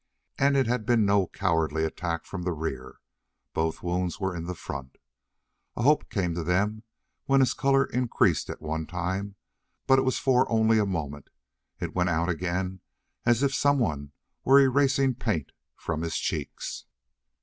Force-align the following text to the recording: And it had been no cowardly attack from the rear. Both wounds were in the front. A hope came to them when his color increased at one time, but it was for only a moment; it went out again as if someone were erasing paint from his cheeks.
And 0.39 0.57
it 0.57 0.65
had 0.65 0.83
been 0.83 1.05
no 1.05 1.27
cowardly 1.27 1.83
attack 1.83 2.25
from 2.25 2.41
the 2.41 2.53
rear. 2.53 2.97
Both 3.53 3.83
wounds 3.83 4.19
were 4.19 4.35
in 4.35 4.45
the 4.45 4.55
front. 4.55 4.97
A 5.75 5.83
hope 5.83 6.09
came 6.09 6.33
to 6.33 6.43
them 6.43 6.81
when 7.25 7.39
his 7.39 7.53
color 7.53 7.85
increased 7.85 8.49
at 8.49 8.63
one 8.63 8.87
time, 8.87 9.35
but 9.85 9.99
it 9.99 10.03
was 10.03 10.17
for 10.17 10.51
only 10.51 10.79
a 10.79 10.87
moment; 10.87 11.29
it 11.79 11.93
went 11.93 12.09
out 12.09 12.29
again 12.29 12.79
as 13.27 13.43
if 13.43 13.53
someone 13.53 14.11
were 14.43 14.59
erasing 14.59 15.13
paint 15.13 15.51
from 15.75 16.01
his 16.01 16.17
cheeks. 16.17 16.85